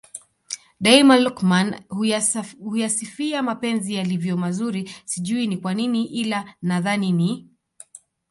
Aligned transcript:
Daima 0.79 1.17
Luqman 1.19 1.69
huyasifia 2.59 3.43
mapenzi 3.43 3.93
yalivyo 3.93 4.37
mazuri 4.37 4.91
sijui 5.05 5.47
ni 5.47 5.57
kwanini 5.57 6.05
ila 6.05 6.55
nadhani 6.61 7.11
ni 7.11 7.49